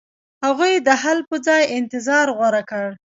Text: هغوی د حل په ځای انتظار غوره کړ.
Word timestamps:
هغوی 0.45 0.73
د 0.87 0.89
حل 1.01 1.19
په 1.29 1.35
ځای 1.47 1.63
انتظار 1.77 2.27
غوره 2.37 2.63
کړ. 2.69 2.85